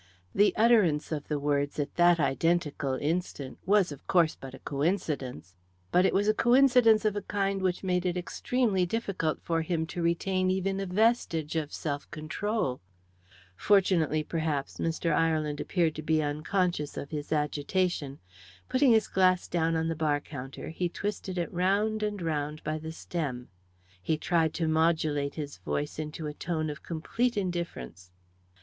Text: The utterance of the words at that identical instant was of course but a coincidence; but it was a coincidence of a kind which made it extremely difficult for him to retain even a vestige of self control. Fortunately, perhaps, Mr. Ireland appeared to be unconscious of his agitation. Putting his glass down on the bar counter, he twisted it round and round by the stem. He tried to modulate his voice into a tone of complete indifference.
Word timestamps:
The 0.33 0.55
utterance 0.55 1.11
of 1.11 1.27
the 1.27 1.37
words 1.37 1.77
at 1.77 1.93
that 1.93 2.19
identical 2.19 2.95
instant 2.95 3.59
was 3.67 3.91
of 3.91 4.07
course 4.07 4.35
but 4.35 4.55
a 4.55 4.65
coincidence; 4.65 5.53
but 5.91 6.07
it 6.07 6.13
was 6.15 6.27
a 6.27 6.33
coincidence 6.33 7.05
of 7.05 7.15
a 7.15 7.21
kind 7.21 7.61
which 7.61 7.83
made 7.83 8.03
it 8.07 8.17
extremely 8.17 8.83
difficult 8.87 9.43
for 9.43 9.61
him 9.61 9.85
to 9.85 10.01
retain 10.01 10.49
even 10.49 10.79
a 10.79 10.87
vestige 10.87 11.55
of 11.55 11.71
self 11.71 12.09
control. 12.09 12.81
Fortunately, 13.55 14.23
perhaps, 14.23 14.77
Mr. 14.79 15.13
Ireland 15.15 15.61
appeared 15.61 15.93
to 15.93 16.01
be 16.01 16.19
unconscious 16.19 16.97
of 16.97 17.11
his 17.11 17.31
agitation. 17.31 18.17
Putting 18.69 18.93
his 18.93 19.07
glass 19.07 19.47
down 19.47 19.75
on 19.75 19.87
the 19.87 19.95
bar 19.95 20.19
counter, 20.19 20.69
he 20.69 20.89
twisted 20.89 21.37
it 21.37 21.53
round 21.53 22.01
and 22.01 22.19
round 22.23 22.63
by 22.63 22.79
the 22.79 22.91
stem. 22.91 23.49
He 24.01 24.17
tried 24.17 24.55
to 24.55 24.67
modulate 24.67 25.35
his 25.35 25.57
voice 25.57 25.99
into 25.99 26.25
a 26.25 26.33
tone 26.33 26.71
of 26.71 26.81
complete 26.81 27.37
indifference. 27.37 28.09